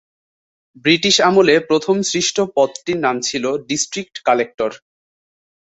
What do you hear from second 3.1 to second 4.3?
ছিলো ডিস্ট্রিক্ট